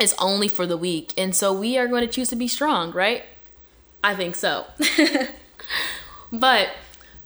is 0.00 0.14
only 0.18 0.48
for 0.48 0.66
the 0.66 0.76
weak. 0.76 1.12
And 1.16 1.34
so 1.34 1.52
we 1.52 1.78
are 1.78 1.86
going 1.86 2.02
to 2.02 2.12
choose 2.12 2.28
to 2.28 2.36
be 2.36 2.48
strong, 2.48 2.92
right? 2.92 3.24
I 4.04 4.14
think 4.14 4.34
so. 4.34 4.66
but 6.32 6.70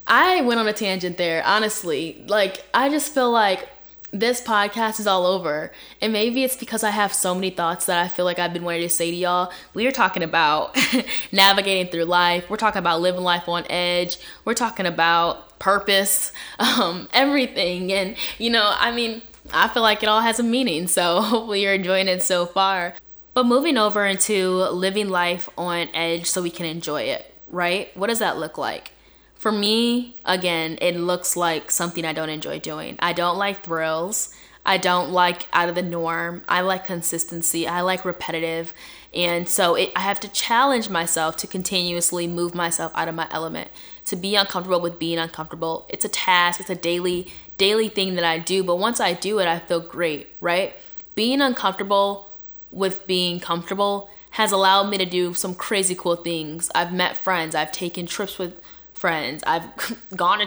I 0.06 0.40
went 0.40 0.60
on 0.60 0.68
a 0.68 0.72
tangent 0.72 1.16
there, 1.16 1.44
honestly. 1.44 2.24
Like, 2.26 2.64
I 2.72 2.88
just 2.88 3.12
feel 3.12 3.30
like 3.30 3.68
this 4.12 4.40
podcast 4.40 4.98
is 4.98 5.06
all 5.06 5.24
over. 5.24 5.72
And 6.00 6.12
maybe 6.12 6.42
it's 6.42 6.56
because 6.56 6.82
I 6.82 6.90
have 6.90 7.12
so 7.12 7.34
many 7.34 7.50
thoughts 7.50 7.86
that 7.86 8.04
I 8.04 8.08
feel 8.08 8.24
like 8.24 8.38
I've 8.38 8.52
been 8.52 8.64
wanting 8.64 8.82
to 8.82 8.88
say 8.88 9.10
to 9.10 9.16
y'all. 9.16 9.52
We 9.74 9.86
are 9.86 9.92
talking 9.92 10.22
about 10.22 10.76
navigating 11.32 11.92
through 11.92 12.04
life. 12.04 12.48
We're 12.50 12.56
talking 12.56 12.80
about 12.80 13.00
living 13.00 13.22
life 13.22 13.48
on 13.48 13.64
edge. 13.70 14.18
We're 14.44 14.54
talking 14.54 14.86
about 14.86 15.58
purpose, 15.58 16.32
um, 16.58 17.08
everything. 17.12 17.92
And, 17.92 18.16
you 18.38 18.50
know, 18.50 18.74
I 18.78 18.90
mean, 18.90 19.22
I 19.52 19.68
feel 19.68 19.82
like 19.82 20.02
it 20.02 20.08
all 20.08 20.20
has 20.20 20.38
a 20.38 20.42
meaning. 20.42 20.86
So 20.86 21.20
hopefully 21.22 21.62
you're 21.62 21.74
enjoying 21.74 22.08
it 22.08 22.22
so 22.22 22.46
far. 22.46 22.94
But 23.34 23.46
moving 23.46 23.78
over 23.78 24.04
into 24.04 24.64
living 24.70 25.08
life 25.08 25.48
on 25.56 25.88
edge 25.94 26.26
so 26.26 26.42
we 26.42 26.50
can 26.50 26.66
enjoy 26.66 27.02
it, 27.02 27.32
right? 27.48 27.96
What 27.96 28.08
does 28.08 28.18
that 28.18 28.38
look 28.38 28.58
like? 28.58 28.92
For 29.36 29.52
me, 29.52 30.16
again, 30.24 30.76
it 30.82 30.96
looks 30.96 31.36
like 31.36 31.70
something 31.70 32.04
I 32.04 32.12
don't 32.12 32.28
enjoy 32.28 32.58
doing. 32.58 32.96
I 32.98 33.12
don't 33.12 33.38
like 33.38 33.62
thrills. 33.62 34.34
I 34.66 34.76
don't 34.76 35.10
like 35.10 35.48
out 35.52 35.68
of 35.68 35.74
the 35.74 35.82
norm. 35.82 36.42
I 36.48 36.60
like 36.60 36.84
consistency. 36.84 37.66
I 37.66 37.80
like 37.80 38.04
repetitive. 38.04 38.74
And 39.14 39.48
so 39.48 39.74
it, 39.74 39.92
I 39.96 40.00
have 40.00 40.20
to 40.20 40.28
challenge 40.28 40.90
myself 40.90 41.36
to 41.38 41.46
continuously 41.46 42.26
move 42.26 42.54
myself 42.54 42.92
out 42.94 43.08
of 43.08 43.14
my 43.14 43.26
element, 43.30 43.70
to 44.10 44.16
be 44.16 44.36
uncomfortable 44.36 44.80
with 44.80 44.98
being 44.98 45.18
uncomfortable. 45.18 45.86
It's 45.88 46.04
a 46.04 46.08
task, 46.08 46.60
it's 46.60 46.70
a 46.70 46.76
daily 46.76 47.32
daily 47.56 47.88
thing 47.88 48.14
that 48.14 48.24
I 48.24 48.38
do, 48.38 48.62
but 48.64 48.76
once 48.76 49.00
I 49.00 49.12
do 49.12 49.38
it, 49.38 49.46
I 49.46 49.58
feel 49.58 49.80
great, 49.80 50.28
right? 50.40 50.74
Being 51.14 51.40
uncomfortable 51.40 52.28
with 52.70 53.06
being 53.06 53.38
comfortable 53.40 54.08
has 54.30 54.52
allowed 54.52 54.84
me 54.88 54.96
to 54.96 55.04
do 55.04 55.34
some 55.34 55.54
crazy 55.54 55.94
cool 55.94 56.16
things. 56.16 56.70
I've 56.74 56.92
met 56.92 57.16
friends, 57.16 57.54
I've 57.54 57.72
taken 57.72 58.06
trips 58.06 58.38
with 58.38 58.58
friends. 58.94 59.42
I've 59.46 59.64
gone 60.16 60.38
to 60.38 60.46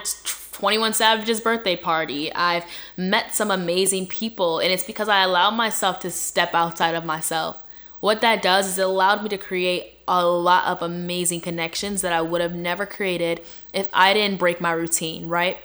21 0.53 0.93
Savage's 0.93 1.41
birthday 1.41 1.75
party. 1.75 2.33
I've 2.33 2.65
met 2.95 3.33
some 3.33 3.51
amazing 3.51 4.07
people, 4.07 4.59
and 4.59 4.71
it's 4.71 4.83
because 4.83 5.09
I 5.09 5.23
allowed 5.23 5.51
myself 5.51 5.99
to 6.01 6.11
step 6.11 6.53
outside 6.53 6.95
of 6.95 7.03
myself. 7.03 7.61
What 7.99 8.21
that 8.21 8.41
does 8.41 8.67
is 8.67 8.77
it 8.77 8.85
allowed 8.85 9.23
me 9.23 9.29
to 9.29 9.37
create 9.37 9.92
a 10.07 10.25
lot 10.25 10.65
of 10.65 10.81
amazing 10.81 11.41
connections 11.41 12.01
that 12.01 12.13
I 12.13 12.21
would 12.21 12.41
have 12.41 12.55
never 12.55 12.85
created 12.85 13.41
if 13.73 13.89
I 13.93 14.13
didn't 14.13 14.39
break 14.39 14.59
my 14.59 14.71
routine, 14.71 15.27
right? 15.27 15.57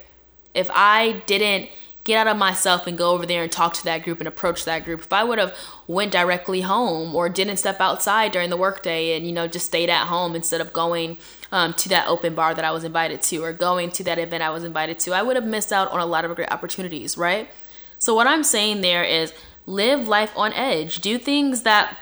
If 0.55 0.71
I 0.73 1.23
didn't 1.27 1.71
get 2.09 2.27
out 2.27 2.27
of 2.27 2.39
myself 2.39 2.87
and 2.87 2.97
go 2.97 3.11
over 3.11 3.27
there 3.27 3.43
and 3.43 3.53
talk 3.53 3.75
to 3.75 3.85
that 3.85 4.03
group 4.03 4.19
and 4.19 4.27
approach 4.27 4.65
that 4.65 4.83
group. 4.83 5.01
If 5.01 5.13
I 5.13 5.23
would 5.23 5.39
have 5.39 5.55
went 5.87 6.11
directly 6.11 6.63
home 6.63 7.15
or 7.15 7.29
didn't 7.29 7.59
step 7.59 7.83
outside 7.83 8.33
during 8.33 8.49
the 8.49 8.57
workday 8.57 9.15
and 9.15 9.27
you 9.27 9.33
know 9.33 9.47
just 9.47 9.67
stayed 9.67 9.91
at 9.91 10.07
home 10.07 10.35
instead 10.35 10.63
of 10.63 10.73
going 10.73 11.19
um, 11.53 11.75
to 11.75 11.89
that 11.91 12.09
open 12.09 12.35
bar 12.35 12.55
that 12.55 12.65
I 12.65 12.71
was 12.71 12.83
invited 12.83 13.21
to 13.23 13.45
or 13.45 13.53
going 13.53 13.91
to 13.93 14.05
that 14.05 14.19
event 14.19 14.43
I 14.43 14.49
was 14.49 14.65
invited 14.65 14.99
to, 15.01 15.13
I 15.13 15.21
would 15.21 15.37
have 15.37 15.45
missed 15.45 15.71
out 15.71 15.91
on 15.93 16.01
a 16.01 16.07
lot 16.07 16.25
of 16.25 16.35
great 16.35 16.51
opportunities, 16.51 17.19
right? 17.19 17.51
So 17.99 18.15
what 18.15 18.27
I'm 18.27 18.43
saying 18.43 18.81
there 18.81 19.05
is 19.05 19.35
live 19.67 20.09
life 20.09 20.33
on 20.35 20.55
edge. 20.55 21.01
Do 21.01 21.19
things 21.19 21.63
that 21.63 21.99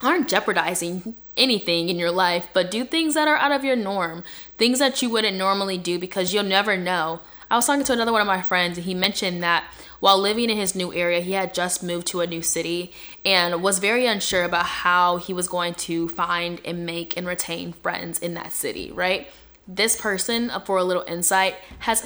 aren't 0.00 0.28
jeopardizing 0.28 1.16
anything 1.36 1.88
in 1.88 1.98
your 1.98 2.10
life, 2.10 2.48
but 2.52 2.70
do 2.70 2.84
things 2.84 3.14
that 3.14 3.28
are 3.28 3.36
out 3.36 3.52
of 3.52 3.64
your 3.64 3.76
norm, 3.76 4.24
things 4.58 4.78
that 4.78 5.00
you 5.02 5.10
wouldn't 5.10 5.36
normally 5.36 5.78
do 5.78 5.98
because 5.98 6.32
you'll 6.34 6.44
never 6.44 6.76
know 6.76 7.20
I 7.52 7.56
was 7.56 7.66
talking 7.66 7.84
to 7.84 7.92
another 7.92 8.12
one 8.12 8.22
of 8.22 8.26
my 8.26 8.40
friends, 8.40 8.78
and 8.78 8.86
he 8.86 8.94
mentioned 8.94 9.42
that 9.42 9.64
while 10.00 10.18
living 10.18 10.48
in 10.48 10.56
his 10.56 10.74
new 10.74 10.90
area, 10.94 11.20
he 11.20 11.32
had 11.32 11.52
just 11.52 11.82
moved 11.82 12.06
to 12.06 12.22
a 12.22 12.26
new 12.26 12.40
city 12.40 12.94
and 13.26 13.62
was 13.62 13.78
very 13.78 14.06
unsure 14.06 14.44
about 14.44 14.64
how 14.64 15.18
he 15.18 15.34
was 15.34 15.48
going 15.48 15.74
to 15.74 16.08
find 16.08 16.62
and 16.64 16.86
make 16.86 17.14
and 17.14 17.26
retain 17.26 17.74
friends 17.74 18.18
in 18.18 18.32
that 18.34 18.52
city, 18.52 18.90
right? 18.90 19.28
This 19.68 20.00
person, 20.00 20.50
for 20.64 20.78
a 20.78 20.82
little 20.82 21.04
insight, 21.06 21.56
has 21.80 22.02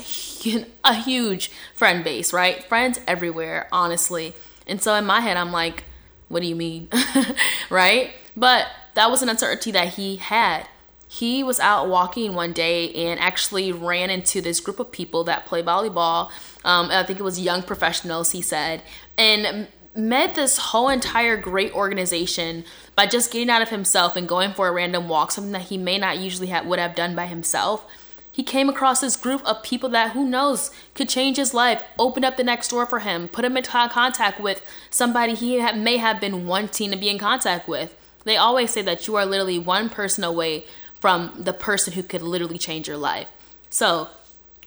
a 0.84 0.92
huge 0.92 1.52
friend 1.76 2.02
base, 2.02 2.32
right? 2.32 2.64
Friends 2.64 2.98
everywhere, 3.06 3.68
honestly. 3.70 4.34
And 4.66 4.82
so 4.82 4.96
in 4.96 5.06
my 5.06 5.20
head, 5.20 5.36
I'm 5.36 5.52
like, 5.52 5.84
what 6.26 6.40
do 6.42 6.48
you 6.48 6.56
mean? 6.56 6.88
right? 7.70 8.10
But 8.36 8.66
that 8.96 9.10
was 9.10 9.22
an 9.22 9.28
uncertainty 9.28 9.70
that 9.70 9.94
he 9.94 10.16
had 10.16 10.66
he 11.08 11.42
was 11.42 11.60
out 11.60 11.88
walking 11.88 12.34
one 12.34 12.52
day 12.52 12.92
and 12.92 13.20
actually 13.20 13.72
ran 13.72 14.10
into 14.10 14.40
this 14.40 14.60
group 14.60 14.80
of 14.80 14.90
people 14.90 15.24
that 15.24 15.46
play 15.46 15.62
volleyball. 15.62 16.30
Um, 16.64 16.90
I 16.90 17.04
think 17.04 17.20
it 17.20 17.22
was 17.22 17.38
young 17.40 17.62
professionals, 17.62 18.32
he 18.32 18.42
said, 18.42 18.82
and 19.16 19.68
met 19.94 20.34
this 20.34 20.58
whole 20.58 20.88
entire 20.88 21.36
great 21.36 21.72
organization 21.72 22.64
by 22.94 23.06
just 23.06 23.32
getting 23.32 23.50
out 23.50 23.62
of 23.62 23.68
himself 23.68 24.16
and 24.16 24.28
going 24.28 24.52
for 24.52 24.68
a 24.68 24.72
random 24.72 25.08
walk, 25.08 25.30
something 25.30 25.52
that 25.52 25.62
he 25.62 25.78
may 25.78 25.96
not 25.96 26.18
usually 26.18 26.48
have, 26.48 26.66
would 26.66 26.78
have 26.78 26.94
done 26.94 27.14
by 27.14 27.26
himself. 27.26 27.86
He 28.30 28.42
came 28.42 28.68
across 28.68 29.00
this 29.00 29.16
group 29.16 29.42
of 29.46 29.62
people 29.62 29.88
that, 29.90 30.10
who 30.10 30.28
knows, 30.28 30.70
could 30.94 31.08
change 31.08 31.38
his 31.38 31.54
life, 31.54 31.82
open 31.98 32.24
up 32.24 32.36
the 32.36 32.44
next 32.44 32.68
door 32.68 32.84
for 32.84 32.98
him, 32.98 33.28
put 33.28 33.44
him 33.44 33.56
in 33.56 33.62
contact 33.62 34.38
with 34.40 34.60
somebody 34.90 35.34
he 35.34 35.56
may 35.72 35.96
have 35.96 36.20
been 36.20 36.46
wanting 36.46 36.90
to 36.90 36.98
be 36.98 37.08
in 37.08 37.18
contact 37.18 37.66
with. 37.66 37.96
They 38.26 38.36
always 38.36 38.72
say 38.72 38.82
that 38.82 39.06
you 39.06 39.14
are 39.14 39.24
literally 39.24 39.58
one 39.58 39.88
person 39.88 40.24
away 40.24 40.64
from 41.00 41.32
the 41.38 41.52
person 41.52 41.92
who 41.92 42.02
could 42.02 42.22
literally 42.22 42.58
change 42.58 42.88
your 42.88 42.96
life. 42.96 43.28
So, 43.70 44.08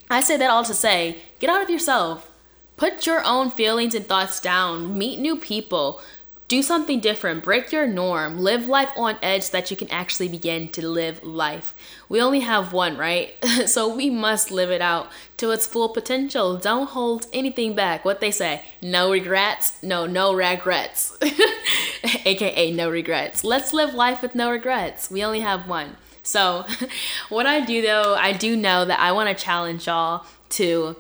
I 0.09 0.21
say 0.21 0.37
that 0.37 0.49
all 0.49 0.63
to 0.63 0.73
say 0.73 1.17
get 1.39 1.49
out 1.49 1.61
of 1.61 1.69
yourself. 1.69 2.31
Put 2.77 3.05
your 3.05 3.21
own 3.25 3.51
feelings 3.51 3.93
and 3.93 4.07
thoughts 4.07 4.39
down. 4.39 4.97
Meet 4.97 5.19
new 5.19 5.35
people. 5.35 6.01
Do 6.49 6.63
something 6.63 6.99
different. 6.99 7.43
Break 7.43 7.71
your 7.71 7.85
norm. 7.85 8.39
Live 8.39 8.65
life 8.65 8.89
on 8.97 9.19
edge 9.21 9.43
so 9.43 9.51
that 9.51 9.69
you 9.69 9.77
can 9.77 9.89
actually 9.91 10.27
begin 10.27 10.67
to 10.69 10.85
live 10.85 11.23
life. 11.23 11.75
We 12.09 12.19
only 12.19 12.39
have 12.39 12.73
one, 12.73 12.97
right? 12.97 13.35
so 13.67 13.95
we 13.95 14.09
must 14.09 14.49
live 14.49 14.71
it 14.71 14.81
out 14.81 15.11
to 15.37 15.51
its 15.51 15.67
full 15.67 15.89
potential. 15.89 16.57
Don't 16.57 16.89
hold 16.89 17.27
anything 17.31 17.75
back. 17.75 18.03
What 18.03 18.19
they 18.19 18.31
say, 18.31 18.63
no 18.81 19.11
regrets. 19.11 19.77
No, 19.83 20.07
no 20.07 20.33
regrets. 20.33 21.15
AKA 22.25 22.71
no 22.71 22.89
regrets. 22.89 23.43
Let's 23.43 23.71
live 23.71 23.93
life 23.93 24.23
with 24.23 24.33
no 24.33 24.49
regrets. 24.49 25.11
We 25.11 25.23
only 25.23 25.41
have 25.41 25.67
one. 25.67 25.97
So, 26.23 26.65
what 27.29 27.45
I 27.45 27.63
do 27.63 27.83
though, 27.83 28.15
I 28.15 28.33
do 28.33 28.57
know 28.57 28.85
that 28.85 28.99
I 28.99 29.11
want 29.11 29.29
to 29.29 29.35
challenge 29.35 29.85
y'all 29.85 30.25
to 30.49 30.95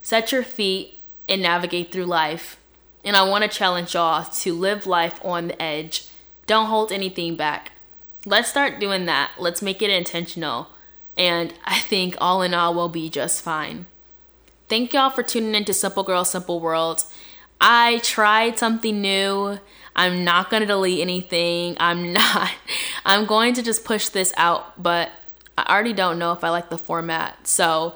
set 0.00 0.32
your 0.32 0.42
feet 0.42 0.98
and 1.28 1.42
navigate 1.42 1.92
through 1.92 2.06
life. 2.06 2.56
And 3.04 3.16
I 3.16 3.22
want 3.28 3.42
to 3.42 3.48
challenge 3.48 3.94
y'all 3.94 4.24
to 4.24 4.54
live 4.54 4.86
life 4.86 5.20
on 5.24 5.48
the 5.48 5.62
edge. 5.62 6.08
Don't 6.46 6.66
hold 6.66 6.90
anything 6.90 7.36
back. 7.36 7.72
Let's 8.24 8.48
start 8.48 8.80
doing 8.80 9.06
that. 9.06 9.32
Let's 9.38 9.60
make 9.60 9.82
it 9.82 9.90
intentional. 9.90 10.68
And 11.16 11.52
I 11.64 11.78
think 11.78 12.16
all 12.18 12.42
in 12.42 12.54
all, 12.54 12.74
we'll 12.74 12.88
be 12.88 13.10
just 13.10 13.42
fine. 13.42 13.86
Thank 14.68 14.94
y'all 14.94 15.10
for 15.10 15.22
tuning 15.22 15.54
in 15.54 15.64
to 15.66 15.74
Simple 15.74 16.02
Girl, 16.02 16.24
Simple 16.24 16.58
World. 16.58 17.04
I 17.60 17.98
tried 17.98 18.58
something 18.58 19.00
new. 19.00 19.58
I'm 19.94 20.24
not 20.24 20.50
going 20.50 20.62
to 20.62 20.66
delete 20.66 21.00
anything. 21.00 21.76
I'm 21.78 22.12
not. 22.14 22.50
I'm 23.04 23.26
going 23.26 23.54
to 23.54 23.62
just 23.62 23.84
push 23.84 24.08
this 24.08 24.32
out, 24.36 24.82
but 24.82 25.10
I 25.56 25.72
already 25.72 25.92
don't 25.92 26.18
know 26.18 26.32
if 26.32 26.42
I 26.42 26.48
like 26.48 26.70
the 26.70 26.78
format. 26.78 27.46
So 27.46 27.94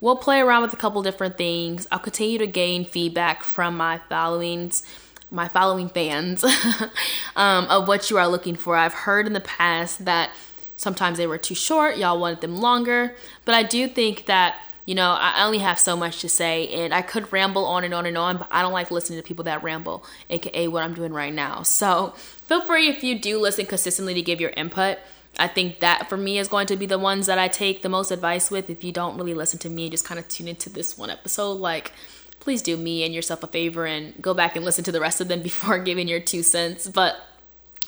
we'll 0.00 0.16
play 0.16 0.40
around 0.40 0.62
with 0.62 0.72
a 0.72 0.76
couple 0.76 1.02
different 1.02 1.36
things. 1.36 1.86
I'll 1.90 1.98
continue 1.98 2.38
to 2.38 2.46
gain 2.46 2.84
feedback 2.84 3.42
from 3.42 3.76
my 3.76 4.00
followings, 4.08 4.82
my 5.30 5.48
following 5.48 5.88
fans, 5.88 6.44
um, 7.36 7.64
of 7.66 7.88
what 7.88 8.10
you 8.10 8.18
are 8.18 8.28
looking 8.28 8.56
for. 8.56 8.76
I've 8.76 8.94
heard 8.94 9.26
in 9.26 9.32
the 9.32 9.40
past 9.40 10.04
that 10.04 10.30
sometimes 10.76 11.18
they 11.18 11.26
were 11.26 11.38
too 11.38 11.54
short, 11.54 11.96
y'all 11.96 12.20
wanted 12.20 12.40
them 12.40 12.56
longer, 12.56 13.14
but 13.44 13.54
I 13.54 13.62
do 13.62 13.88
think 13.88 14.26
that 14.26 14.56
you 14.88 14.94
know, 14.94 15.18
I 15.20 15.44
only 15.44 15.58
have 15.58 15.78
so 15.78 15.98
much 15.98 16.22
to 16.22 16.30
say, 16.30 16.66
and 16.68 16.94
I 16.94 17.02
could 17.02 17.30
ramble 17.30 17.66
on 17.66 17.84
and 17.84 17.92
on 17.92 18.06
and 18.06 18.16
on, 18.16 18.38
but 18.38 18.48
I 18.50 18.62
don't 18.62 18.72
like 18.72 18.90
listening 18.90 19.18
to 19.18 19.22
people 19.22 19.44
that 19.44 19.62
ramble, 19.62 20.02
aka 20.30 20.66
what 20.66 20.82
I'm 20.82 20.94
doing 20.94 21.12
right 21.12 21.34
now. 21.34 21.62
So 21.62 22.14
feel 22.16 22.62
free 22.62 22.88
if 22.88 23.04
you 23.04 23.18
do 23.18 23.38
listen 23.38 23.66
consistently 23.66 24.14
to 24.14 24.22
give 24.22 24.40
your 24.40 24.48
input. 24.56 24.96
I 25.38 25.46
think 25.46 25.80
that 25.80 26.08
for 26.08 26.16
me 26.16 26.38
is 26.38 26.48
going 26.48 26.66
to 26.68 26.76
be 26.76 26.86
the 26.86 26.98
ones 26.98 27.26
that 27.26 27.38
I 27.38 27.48
take 27.48 27.82
the 27.82 27.88
most 27.88 28.10
advice 28.10 28.50
with. 28.50 28.68
If 28.68 28.82
you 28.82 28.92
don't 28.92 29.16
really 29.16 29.34
listen 29.34 29.58
to 29.60 29.70
me 29.70 29.84
and 29.84 29.92
just 29.92 30.04
kind 30.04 30.18
of 30.18 30.26
tune 30.28 30.48
into 30.48 30.68
this 30.68 30.98
one 30.98 31.10
episode, 31.10 31.54
like, 31.54 31.92
please 32.40 32.62
do 32.62 32.76
me 32.76 33.04
and 33.04 33.14
yourself 33.14 33.42
a 33.42 33.46
favor 33.46 33.86
and 33.86 34.20
go 34.20 34.34
back 34.34 34.56
and 34.56 34.64
listen 34.64 34.84
to 34.84 34.92
the 34.92 35.00
rest 35.00 35.20
of 35.20 35.28
them 35.28 35.42
before 35.42 35.78
giving 35.78 36.08
your 36.08 36.20
two 36.20 36.42
cents. 36.42 36.88
But 36.88 37.16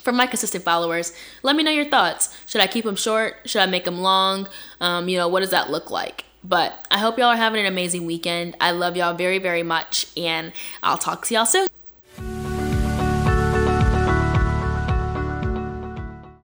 for 0.02 0.12
my 0.12 0.26
consistent 0.26 0.64
followers, 0.64 1.12
let 1.42 1.56
me 1.56 1.62
know 1.62 1.70
your 1.70 1.84
thoughts. 1.84 2.34
Should 2.46 2.60
I 2.60 2.66
keep 2.66 2.84
them 2.84 2.96
short? 2.96 3.36
Should 3.44 3.62
I 3.62 3.66
make 3.66 3.84
them 3.84 4.00
long? 4.00 4.48
Um, 4.80 5.08
you 5.08 5.16
know, 5.16 5.28
what 5.28 5.40
does 5.40 5.50
that 5.50 5.70
look 5.70 5.90
like? 5.90 6.24
But 6.42 6.86
I 6.90 6.98
hope 6.98 7.18
y'all 7.18 7.28
are 7.28 7.36
having 7.36 7.60
an 7.60 7.66
amazing 7.66 8.06
weekend. 8.06 8.56
I 8.60 8.70
love 8.70 8.96
y'all 8.96 9.14
very, 9.14 9.38
very 9.38 9.62
much, 9.62 10.06
and 10.16 10.52
I'll 10.82 10.96
talk 10.96 11.26
to 11.26 11.34
y'all 11.34 11.44
soon. 11.44 11.69